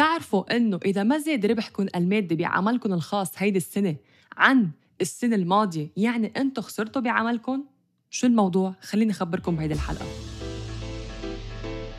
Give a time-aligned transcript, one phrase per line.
[0.00, 3.96] بتعرفوا إنه إذا ما زاد ربحكم المادي بعملكم الخاص هيدي السنة
[4.36, 7.64] عن السنة الماضية يعني أنتم خسرتوا بعملكم
[8.10, 10.04] شو الموضوع؟ خليني أخبركم بهيدي الحلقة.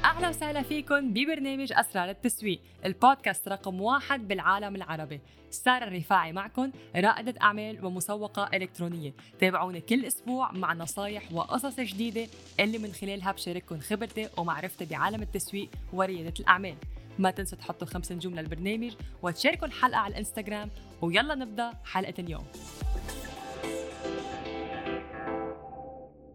[0.03, 5.20] أهلا وسهلا فيكم ببرنامج أسرار التسويق البودكاست رقم واحد بالعالم العربي.
[5.49, 9.13] سارة الرفاعي معكم رائدة أعمال ومسوقة إلكترونية.
[9.40, 12.28] تابعوني كل أسبوع مع نصايح وقصص جديدة
[12.60, 16.76] اللي من خلالها بشارككم خبرتي ومعرفتي بعالم التسويق وريادة الأعمال.
[17.22, 18.91] ما تنسوا تحطوا خمس نجوم للبرنامج
[19.22, 20.70] وتشاركوا الحلقة على الإنستغرام
[21.02, 22.45] ويلا نبدأ حلقة اليوم.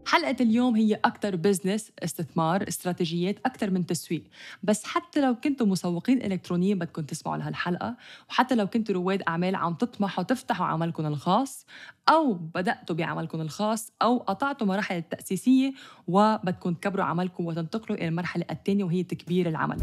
[0.07, 4.23] حلقة اليوم هي أكثر بزنس استثمار استراتيجيات أكثر من تسويق.
[4.63, 7.95] بس حتى لو كنتوا مسوقين إلكترونيين بدكم تسمعوا لهالحلقة
[8.29, 11.65] وحتى لو كنتوا رواد أعمال عم تطمحوا تفتحوا عملكم الخاص
[12.09, 15.73] أو بدأتوا بعملكم الخاص أو قطعتوا مراحل التأسيسية
[16.07, 19.77] وبدكم تكبروا عملكم وتنتقلوا إلى المرحلة الثانية وهي تكبير العمل.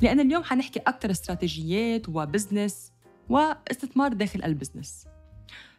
[0.00, 2.92] لأن اليوم حنحكي أكثر استراتيجيات و business
[3.28, 5.11] واستثمار داخل ال business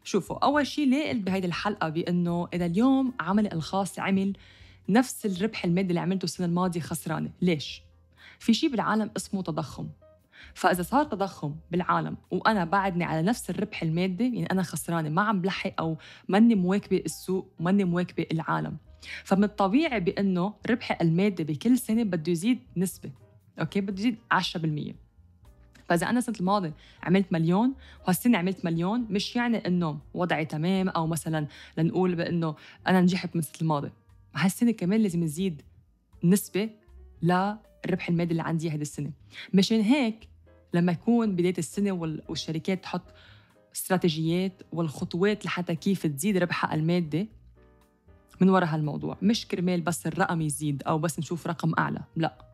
[0.04, 4.34] شوفوا أول شيء ليه قلت بهيدي الحلقة بأنه إذا اليوم عملي الخاص عمل
[4.90, 7.30] نفس الربح المادي اللي عملته السنة الماضية خسرانة.
[7.42, 7.82] ليش؟
[8.40, 9.88] في شيء بالعالم اسمه تضخم.
[10.54, 15.42] فإذا صار تضخم بالعالم وأنا بعدني على نفس الربح المادي يعني أنا خسرانة ما عم
[15.42, 18.78] بلحق أو ماني مواكبة السوق ماني مواكبة العالم.
[19.24, 23.12] فمن الطبيعي بأنه ربحي المادي بكل سنة بده يزيد نسبة
[23.60, 25.03] أوكي؟ بده يزيد 10%
[25.90, 31.08] فإذا أنا السنة الماضيه عملت مليون وهالسنة عملت مليون مش يعني إنه وضعي تمام أو
[31.08, 32.56] مثلا لنقول بإنه
[32.88, 33.94] أنا نجحت من السنة الماضيه
[34.36, 35.62] هالسنة كمان لازم نزيد
[36.24, 36.70] نسبة
[37.22, 39.12] للربح المادي اللي عندي هذه السنة.
[39.54, 40.28] مشان هيك
[40.74, 41.92] لما يكون بداية السنة
[42.30, 43.02] والشركات تحط
[43.76, 47.28] استراتيجيات والخطوات لحتى كيف تزيد ربحها المادي
[48.42, 49.18] من وراء هالموضوع.
[49.22, 52.53] مش كرمال بس الرقم يزيد أو بس نشوف رقم أعلى لا.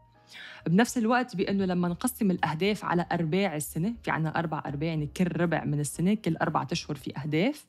[0.67, 5.41] بنفس الوقت بأنه لما نقسم الأهداف على أرباع السنة في عنا أربع أرباع يعني كل
[5.41, 7.65] ربع من السنة كل أربعة أشهر في أهداف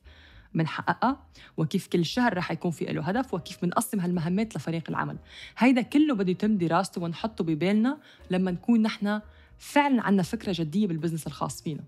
[0.53, 1.23] بنحققها
[1.57, 5.17] وكيف كل شهر رح يكون في له هدف وكيف بنقسم هالمهمات لفريق العمل.
[5.57, 7.97] هيدا كله بده يتم دراسته ونحطه ببالنا
[8.29, 9.21] لما نكون نحن
[9.57, 11.83] فعلا عندنا فكرة جدية بال business الخاص فينا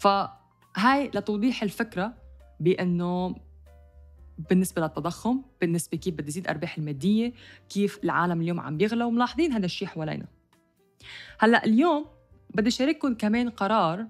[0.00, 2.14] فهاي لتوضيح الفكرة
[2.60, 3.36] بأنه
[4.50, 7.32] بالنسبة للتضخم بالنسبة كيف بدي زيد أرباح المادية
[7.68, 10.26] كيف العالم اليوم عم بيغلى وملاحظين هذا الشيء حوالينا.
[11.38, 12.06] هلأ اليوم
[12.54, 14.06] بدي شارككم كمان قرار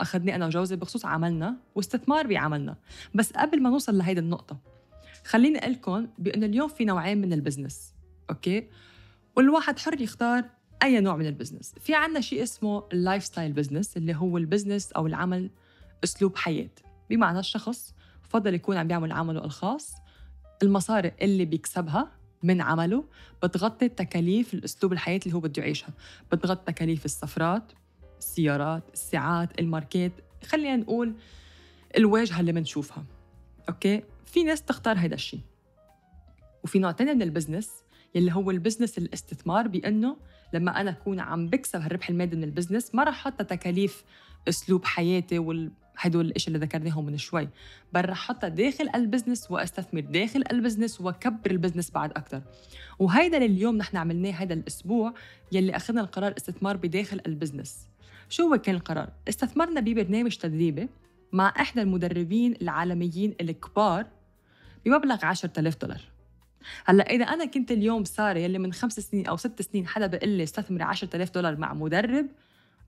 [0.00, 2.76] أخذني أنا وجوزي بخصوص عملنا واستثمار بعملنا.
[3.14, 4.58] بس قبل ما نوصل لهيدي النقطة
[5.24, 7.94] خليني أقول لكم بأنه اليوم في نوعين من ال business
[8.30, 8.68] أوكي؟
[9.36, 10.44] والواحد حر يختار
[10.82, 11.74] أي نوع من ال business.
[11.80, 15.50] في عنا شيء اسمه ال lifestyle business اللي هو ال business أو العمل
[16.04, 16.70] أسلوب حياة.
[17.10, 19.94] بمعنى الشخص بفضل يكون عم بيعمل عمله الخاص.
[20.62, 22.10] المصاري اللي بيكسبها
[22.42, 23.04] من عمله
[23.42, 25.90] بتغطي تكاليف الأسلوب الحياة اللي هو بده يعيشها.
[26.32, 27.72] بتغطي تكاليف السفرات
[28.18, 30.12] السيارات الساعات الماركات.
[30.46, 31.14] خلينا نقول
[31.96, 33.04] الواجهة اللي بنشوفها
[33.68, 35.40] أوكي؟ في ناس تختار هذا الشيء
[36.64, 37.70] وفي نوع تاني من ال business
[38.14, 40.16] يلي هو ال business الاستثمار بأنه
[40.52, 44.04] لما أنا أكون عم بكسب هالربح المادي من ال business ما راح أحط تكاليف
[44.48, 45.70] أسلوب حياتي وال
[46.06, 47.48] هدول الاشياء اللي ذكرناهم من شوي.
[47.92, 52.42] بل رح احطها داخل ال business وأستثمر داخل ال business وأكبر ال business بعد أكثر
[52.98, 55.14] وهيدا اللي اليوم نحن عملناه هذا الأسبوع
[55.52, 57.88] يلي أخذنا القرار استثمار بداخل ال business.
[58.28, 60.88] شو هو كان القرار؟ استثمرنا ببرنامج تدريبي
[61.32, 64.06] مع إحدى المدربين العالميين الكبار
[64.84, 66.00] بمبلغ 10000 دولار.
[66.84, 70.28] هلأ إذا أنا كنت اليوم ساره يلي من خمس سنين أو ست سنين حدا بقول
[70.28, 72.26] لي استثمري 10000 دولار مع مدرب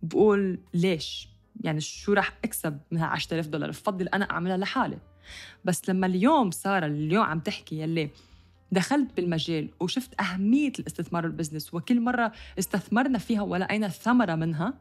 [0.03, 4.99] بقول ليش؟ يعني شو راح أكسب منها 10000 دولار؟ بفضل أنا أعملها لحالي.
[5.65, 8.11] بس لما اليوم سارة اليوم عم تحكي يلي
[8.73, 14.75] دخلت بالمجال وشفت أهمية الاستثمار بالبزنس وكل مرة استثمرنا فيها ولقينا ثمرة منها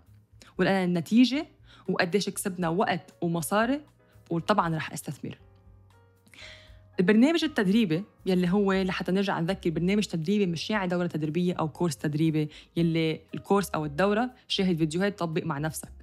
[0.58, 1.48] ولقينا النتيجة
[1.90, 3.82] وقديش كسبنا وقت ومصاري
[4.30, 5.38] وطبعا رح أستثمر.
[7.00, 11.98] البرنامج التدريبي يلي هو لحتى نرجع نذكر برنامج تدريبي مش يعني دورة تدريبية أو كورس
[11.98, 15.95] تدريبي يلي الكورس أو الدورة شاهد فيديوهات طبق مع نفسك.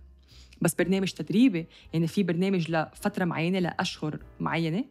[0.63, 4.85] بس برنامج تدريبي يعني في برنامج لفترة معينة لأشهر معينة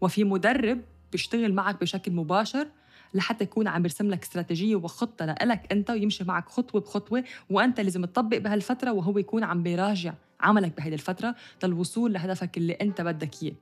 [0.00, 0.80] وفي مدرب
[1.12, 2.66] بيشتغل معك بشكل مباشر
[3.14, 8.04] لحتى يكون عم يرسم لك استراتيجية وخطة لك أنت ويمشي معك خطوة بخطوة وأنت لازم
[8.04, 11.34] تطبق بهالفترة وهو يكون عم بيراجع عملك بهيدي الفترة
[11.64, 13.54] للوصول لهدفك اللي أنت بدك إياه.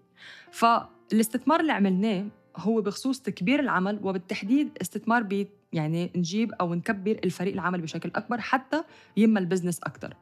[0.51, 7.53] فالاستثمار اللي عملناه هو بخصوص تكبير العمل وبالتحديد استثمار ب يعني نجيب أو نكبر الفريق
[7.53, 8.85] العمل بشكل أكبر حتى
[9.17, 10.15] يما البزنس أكثر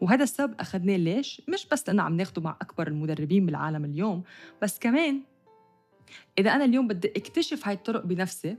[0.00, 4.22] وهذا السبب أخذناه ليش؟ مش بس لأنه عم ناخده مع أكبر المدربين بالعالم اليوم
[4.62, 5.22] بس كمان
[6.38, 8.56] إذا أنا اليوم بدي اكتشف هاي الطرق بنفسي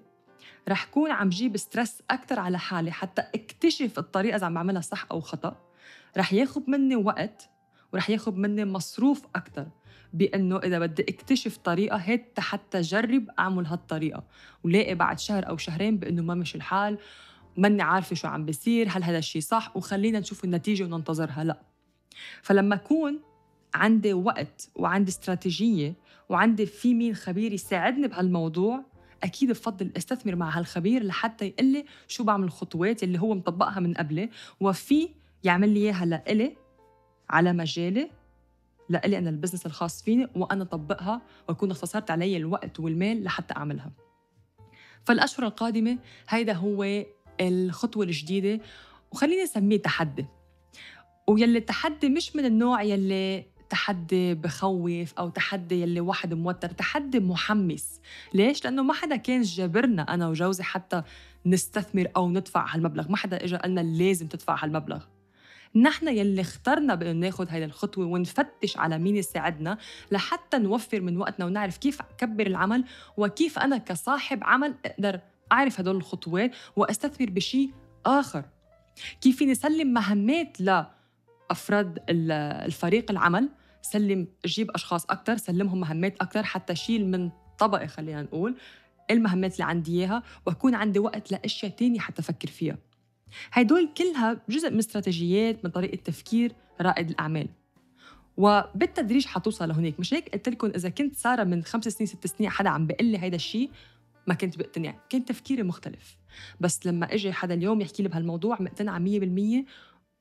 [0.69, 5.07] رح كون عم جيب ستريس أكتر على حالي حتى اكتشف الطريقة إذا عم بعملها صح
[5.11, 5.55] أو خطأ.
[6.17, 7.49] رح ياخد مني وقت
[7.93, 9.67] ورح ياخد مني مصروف أكتر
[10.13, 14.23] بأنه إذا بدي اكتشف طريقة هيك حتى جرب أعمل هالطريقة.
[14.63, 16.97] ولاقي بعد شهر أو شهرين بأنه ما مشي الحال.
[17.57, 21.61] ماني عارفة شو عم بيصير هل هذا الشيء صح؟ وخلينا نشوف النتيجة وننتظرها لا.
[22.41, 23.19] فلما أكون
[23.73, 25.93] عندي وقت وعندي استراتيجية
[26.29, 28.83] وعندي في مين خبير يساعدني بهالموضوع
[29.23, 33.93] أكيد بفضل أستثمر مع هالخبير لحتى يقول لي شو بعمل الخطوات اللي هو مطبقها من
[33.93, 34.29] قبلي
[34.59, 35.09] وفي
[35.43, 36.57] يعمل لي إياها لإلي
[37.29, 38.09] على مجالي
[38.89, 43.91] لإلي أنا البزنس الخاص فيني وأنا طبقها وأكون اختصرت علي الوقت والمال لحتى أعملها.
[45.03, 45.97] فالأشهر القادمة
[46.29, 47.03] هيدا هو
[47.41, 48.63] الخطوة الجديدة
[49.11, 50.25] وخليني أسميه تحدي.
[51.27, 58.01] ويلي التحدي مش من النوع يلي تحدي بخوف أو تحدي يلي واحد موتر تحدي محمس.
[58.33, 61.03] ليش؟ لأنه ما حدا كان جابرنا أنا وجوزي حتى
[61.45, 63.11] نستثمر أو ندفع هالمبلغ.
[63.11, 65.03] ما حدا اجى قالنا لازم تدفع هالمبلغ.
[65.75, 69.77] نحن يلي اخترنا بأنه ناخذ هذه الخطوة ونفتش على مين يساعدنا
[70.11, 72.85] لحتى نوفر من وقتنا ونعرف كيف أكبر العمل
[73.17, 75.19] وكيف أنا كصاحب عمل أقدر
[75.51, 77.71] أعرف هدول الخطوات وأستثمر بشيء
[78.05, 78.45] آخر.
[79.21, 83.49] كيف فيني سلم مهمات لأفراد الفريق العمل؟
[83.81, 88.55] سلم جيب أشخاص أكثر سلمهم مهمات أكثر حتى شيل من طبقه خلينا نقول
[89.11, 92.77] المهمات اللي عندي إياها وأكون عندي وقت لأشياء تانية حتى أفكر فيها.
[93.51, 96.51] هدول كلها جزء من استراتيجيات من طريقة تفكير
[96.81, 97.47] رائد الأعمال.
[98.37, 102.49] وبالتدريج حتوصل لهنيك مش هيك قلت لكم إذا كنت سارة من خمس سنين ست سنين
[102.49, 103.69] حدا عم بيقول لي هيدا الشيء
[104.27, 106.17] ما كنت بقتنع كان تفكيري مختلف.
[106.59, 109.65] بس لما أجي حدا اليوم يحكي لي بهالموضوع مقتنعه 100%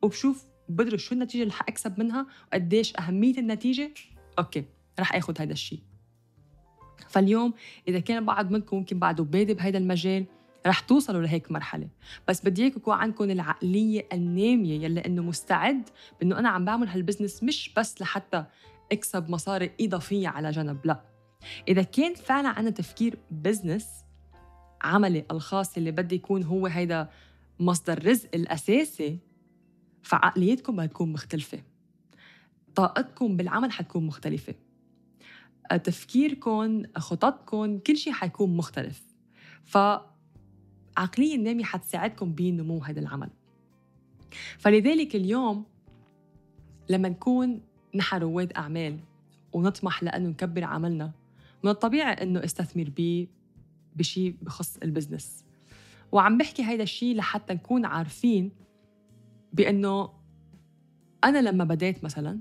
[0.02, 3.90] وبشوف بدرس شو النتيجة اللي حأكسب منها وقديش أهمية النتيجة
[4.38, 4.64] أوكي
[5.00, 5.80] رح آخذ هذا الشيء
[7.08, 7.54] فاليوم
[7.88, 10.26] إذا كان بعض منكم ممكن بعده بادئ بهذا المجال
[10.66, 11.88] رح توصلوا لهيك مرحلة.
[12.28, 15.88] بس بدي إياكم يكون عندكم العقلية النامية يلي إنه مستعد
[16.20, 18.44] بإنه أنا عم بعمل هال business مش بس لحتى
[18.92, 21.11] أكسب مصاري إضافية على جنب لا.
[21.68, 23.86] إذا كان فعلا عندنا تفكير business
[24.82, 27.08] عملي الخاص اللي بدي يكون هو هيدا
[27.60, 29.18] مصدر رزق الأساسي
[30.02, 31.62] فعقليتكم بدها مختلفة.
[32.74, 34.54] طاقتكم بالعمل حتكون مختلفة.
[35.84, 39.02] تفكيركم خططكم كل شيء حيكون مختلف.
[39.64, 43.30] فعقلية النامية حتساعدكم بنمو هذا العمل.
[44.58, 45.64] فلذلك اليوم
[46.88, 47.60] لما نكون
[47.94, 48.98] نحن رواد أعمال
[49.52, 51.12] ونطمح لأنه نكبر عملنا
[51.62, 53.26] من الطبيعي أنه أستثمر بيه
[53.96, 55.44] بشيء بخص ال business.
[56.12, 58.52] وعم بحكي هيدا الشيء لحتى نكون عارفين
[59.52, 60.10] بإنه
[61.24, 62.40] أنا لما بديت مثلا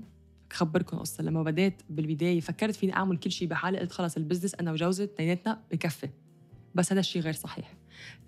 [0.52, 4.54] خبركم قصة لما بديت بالبداية فكرت فيني أعمل كل شيء بحالي قلت خلص ال business
[4.54, 6.08] أنا وجوزي اثنيناتنا بكفي.
[6.74, 7.74] بس هذا الشيء غير صحيح.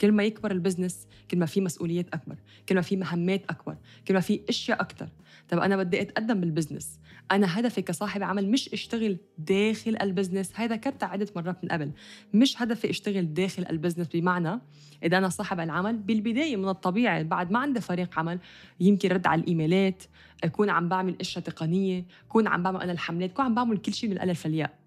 [0.00, 2.36] كل ما يكبر ال business كل ما في مسؤوليات أكبر
[2.68, 3.76] كل ما في مهمات أكبر
[4.08, 5.08] كل ما في أشياء أكثر
[5.48, 7.00] طب أنا بدي أتقدم بال business.
[7.30, 10.52] أنا هدفي كصاحب عمل مش أشتغل داخل ال business.
[10.54, 11.90] هذا ذكرت عدة مرات من قبل.
[12.34, 14.60] مش هدفي أشتغل داخل البزنس بمعنى
[15.02, 17.24] إذا أنا صاحب العمل بالبداية من الطبيعي.
[17.24, 18.38] بعد ما عندي فريق عمل
[18.80, 20.02] يمكن رد على الإيميلات
[20.44, 24.10] أكون عم بعمل إشياء تقنية اكون عم بعمل أنا الحملات اكون عم بعمل كل شيء
[24.10, 24.83] من الألف للياء.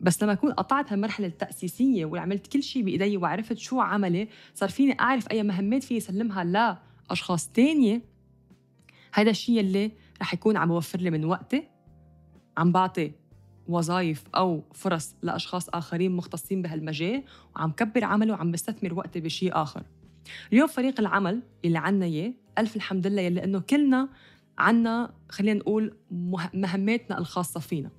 [0.00, 5.00] بس لما أكون قطعت هالمرحله التأسيسية وعملت كل شيء بإيدي وعرفت شو عملي صار فيني
[5.00, 6.44] أعرف أي مهمات في أسلمها
[7.08, 8.02] لأشخاص تانية
[9.12, 11.68] هذا الشيء اللي رح يكون عم يوفر لي من وقتي
[12.56, 13.12] عم بعطي
[13.68, 17.22] وظائف أو فرص لأشخاص آخرين مختصين بهالمجال
[17.56, 19.82] وعم كبر عملي وعم بستثمر وقتي بشيء آخر.
[20.52, 24.08] اليوم فريق العمل اللي عنا إياه ألف الحمد لله يلي إنه كلنا
[24.58, 25.96] عنا خلينا نقول
[26.54, 27.90] مهماتنا الخاصة فينا.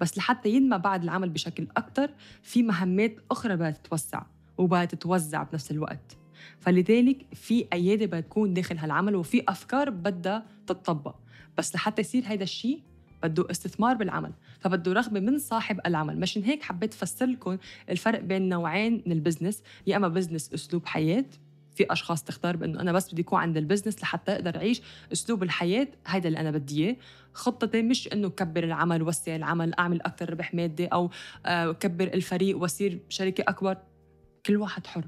[0.00, 2.10] بس لحتى ينمى بعد العمل بشكل أكثر
[2.42, 4.22] في مهمات أخرى بدها تتوسع
[4.58, 6.16] وبدها تتوزع بنفس الوقت.
[6.60, 11.14] فلذلك في أيادي بدها تكون داخل هالعمل وفي أفكار بدها تتطبق.
[11.58, 12.82] بس لحتى يصير هيدا الشيء
[13.22, 16.20] بده استثمار بالعمل فبده رغبة من صاحب العمل.
[16.20, 17.58] مشان هيك حبيت أفسر لكم
[17.90, 21.24] الفرق بين نوعين من ال business يا إما business أسلوب حياة
[21.78, 24.82] في أشخاص تختار بأنه أنا بس بدي اكون عند ال business لحتى أقدر أعيش
[25.12, 26.96] أسلوب الحياة هيدا اللي أنا بدي إياه.
[27.32, 31.10] خطتي مش إنه كبر العمل وسع العمل أعمل أكثر ربح مادي أو
[31.46, 33.76] آه، كبر الفريق وأصير شركه أكبر.
[34.46, 35.04] كل واحد حر.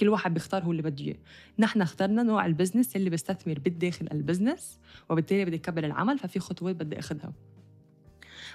[0.00, 1.16] كل واحد بيختار هو اللي بده إياه.
[1.58, 4.78] نحن اخترنا نوع ال business اللي بيستثمر بالداخل ال business
[5.10, 7.32] وبالتالي بدي كبر العمل ففي خطوات بدي أخذها.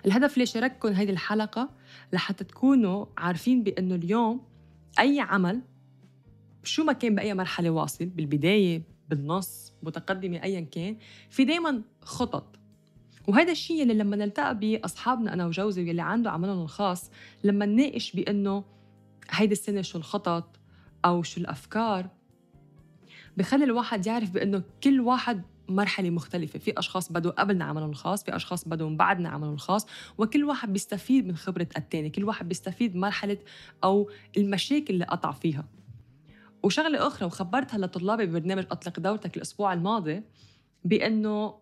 [0.05, 1.69] الهدف اللي شارككم هيدي الحلقة
[2.13, 4.41] لحتى تكونوا عارفين بأنه اليوم
[4.99, 5.61] أي عمل
[6.63, 10.97] شو ما كان بأي مرحلة واصل بالبداية بالنص متقدمة أيا كان
[11.29, 12.59] في دايما خطط.
[13.27, 17.11] وهذا الشيء اللي لما نلتقى بأصحابنا أنا وجوزي واللي عنده عملهم الخاص
[17.43, 18.63] لما نناقش بأنه
[19.29, 20.59] هيدي السنة شو الخطط
[21.05, 22.09] أو شو الأفكار
[23.37, 26.59] بخلي الواحد يعرف بأنه كل واحد مرحلة مختلفة.
[26.59, 29.87] في أشخاص بدوا قبلنا عملهم الخاص في أشخاص بدوا بعدنا عملهم الخاص
[30.17, 33.37] وكل واحد بيستفيد من خبرة التاني كل واحد بيستفيد مرحلة
[33.83, 35.78] أو المشاكل اللي قطع فيها.
[36.63, 40.23] وشغلة أخرى وخبرتها لطلابي ببرنامج أطلق دورتك الأسبوع الماضي
[40.83, 41.55] بأنه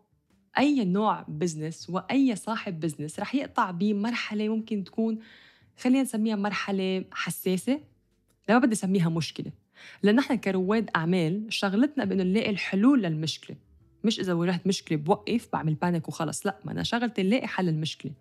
[0.58, 5.20] أي نوع business وأي صاحب business رح يقطع بمرحلة ممكن تكون
[5.80, 7.80] خلينا نسميها مرحلة حساسة.
[8.50, 9.52] لا بدي أسميها مشكلة
[10.04, 13.58] لأن نحن كرواد أعمال شغلتنا بأنه نلاقي الحلول للمشكلة.
[14.08, 16.46] مش إذا واجهت مشكلة بوقف بعمل panic وخلص.
[16.46, 18.12] لا ما أنا شغلتي نلاقي حل المشكلة.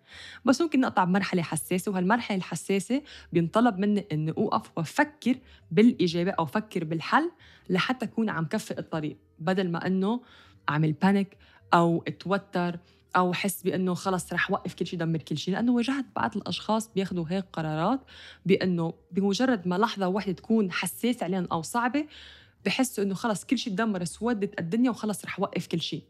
[0.45, 3.01] بس ممكن نقطع بمرحلة حساسة وهالمرحلة الحساسة
[3.33, 5.35] بينطلب مني إني أوقف وأفكر
[5.71, 7.31] بالإجابة أو أفكر بالحل
[7.69, 9.17] لحتى أكون عم كفي الطريق.
[9.39, 10.21] بدل ما إنه
[10.69, 11.37] أعمل panic
[11.73, 12.79] أو أتوتر
[13.15, 15.53] أو حس بإنه خلص رح وقف كل شيء دمر كل شيء.
[15.53, 17.99] لأنه واجهت بعض الأشخاص بياخذوا هيك قرارات
[18.45, 22.05] بإنه بمجرد ما لحظة واحدة تكون حساسة عليهم أو صعبة
[22.65, 26.03] بحسوا إنه خلص كل شيء تدمر سودت الدنيا وخلص رح وقف كل شيء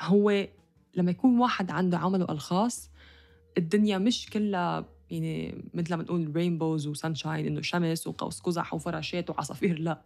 [0.00, 0.48] هو
[0.94, 2.90] لما يكون واحد عنده عمله الخاص
[3.58, 9.78] الدنيا مش كلها يعني مثل ما نقول رينبوز وسانشاين إنه شمس وقوس قزح وفراشات وعصافير
[9.78, 10.00] لا.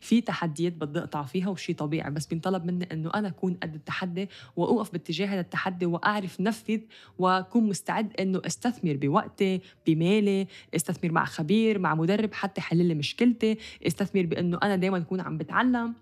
[0.00, 4.28] في تحديات بدي أقطع فيها وشي طبيعي بس بينطلب مني إنه أنا أكون قد التحدي
[4.56, 6.80] وأوقف باتجاه هذا التحدي وأعرف نفذ
[7.18, 13.58] وأكون مستعد إنه أستثمر بوقتي بمالي أستثمر مع خبير مع مدرب حتى يحل لي مشكلتي
[13.86, 15.94] أستثمر بإنه أنا دائما أكون عم بتعلم.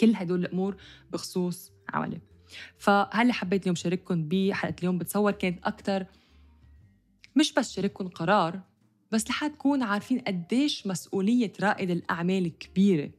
[0.00, 0.76] كل هدول الأمور
[1.12, 2.20] بخصوص عملي.
[2.78, 6.06] فهل حبيت اليوم شارككم بحلقة اليوم بتصور كانت أكثر
[7.38, 8.60] مش بس شارككم قرار
[9.12, 13.10] بس لحد تكون عارفين قديش مسؤولية رائد الأعمال كبيرة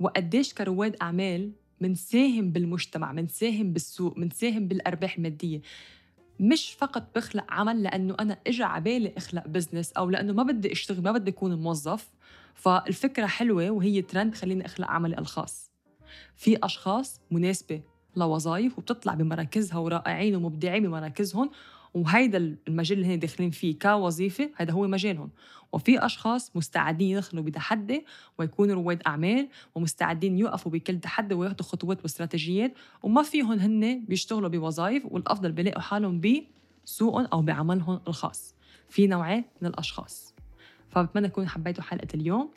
[0.00, 5.62] وقديش كرواد أعمال منساهم بالمجتمع منساهم بالسوق منساهم بالأرباح المادية.
[6.40, 11.02] مش فقط بخلق عمل لأنه أنا إجا عبالي أخلق بزنس أو لأنه ما بدي أشتغل
[11.02, 12.10] ما بدي أكون موظف.
[12.54, 15.70] فالفكرة حلوة وهي ترند خليني أخلق عملي الخاص.
[16.36, 17.82] في أشخاص مناسبة
[18.16, 21.50] لوظائف وبتطلع بمراكزها ورائعين ومبدعين بمراكزهم
[21.94, 25.30] وهيدا المجال اللي هن داخلين فيه كوظيفة هذا هو مجالهم.
[25.72, 28.06] وفي أشخاص مستعدين يدخلوا بتحدي
[28.38, 35.06] ويكونوا رواد أعمال ومستعدين يوقفوا بكل تحدي وياخذوا خطوات واستراتيجيات وما فيهم هن بيشتغلوا بوظائف
[35.06, 38.54] والأفضل بيلاقوا حالهم بسوقهم أو بعملهم الخاص.
[38.88, 40.34] في نوعين من الأشخاص.
[40.88, 42.50] فبتمنى تكونوا حبيتوا حلقة اليوم.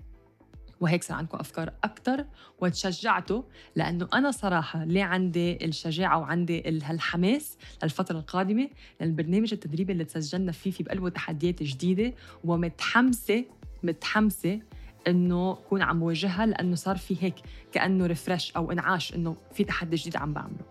[0.85, 2.25] وهيك صار عندكم أفكار أكثر
[2.59, 3.43] وتشجعتوا
[3.75, 8.69] لأنه أنا صراحة ليه عندي الشجاعة وعندي هالحماس للفترة القادمة؟
[9.01, 12.13] للبرنامج التدريبي اللي تسجلنا فيه في بقلبه تحديات جديدة
[12.43, 13.45] ومتحمسة
[13.83, 14.59] متحمسة
[15.07, 17.35] إنه أكون عم واجهها لأنه صار في هيك
[17.71, 20.65] كأنه ريفرش أو إنعاش إنه في تحدي جديد عم بعمله.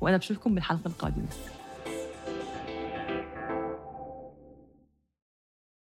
[0.00, 1.28] وأنا بشوفكم بالحلقة القادمة.